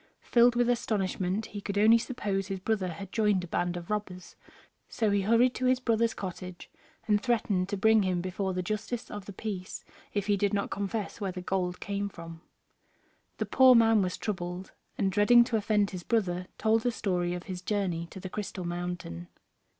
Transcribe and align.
Filled 0.23 0.55
with 0.55 0.67
astonishment, 0.67 1.45
he 1.45 1.61
could 1.61 1.77
only 1.77 1.99
suppose 1.99 2.47
his 2.47 2.59
brother 2.59 2.87
had 2.87 3.11
joined 3.11 3.43
a 3.43 3.47
band 3.47 3.77
of 3.77 3.91
robbers: 3.91 4.35
so 4.89 5.11
he 5.11 5.21
hurried 5.21 5.53
to 5.53 5.65
his 5.67 5.79
brother's 5.79 6.15
cottage, 6.15 6.71
and 7.07 7.21
threatened 7.21 7.69
to 7.69 7.77
bring 7.77 8.01
him 8.01 8.19
before 8.19 8.51
the 8.55 8.63
justice 8.63 9.11
of 9.11 9.25
the 9.25 9.31
peace 9.31 9.85
if 10.11 10.25
he 10.25 10.35
did 10.37 10.55
not 10.55 10.71
confess 10.71 11.21
where 11.21 11.31
the 11.31 11.39
gold 11.39 11.79
came 11.79 12.09
from. 12.09 12.41
The 13.37 13.45
poor 13.45 13.75
man 13.75 14.01
was 14.01 14.17
troubled, 14.17 14.71
and, 14.97 15.11
dreading 15.11 15.43
to 15.43 15.55
offend 15.55 15.91
his 15.91 16.01
brother, 16.01 16.47
told 16.57 16.81
the 16.81 16.91
story 16.91 17.35
of 17.35 17.43
his 17.43 17.61
journey 17.61 18.07
to 18.09 18.19
the 18.19 18.27
Crystal 18.27 18.65
Mountain. 18.65 19.27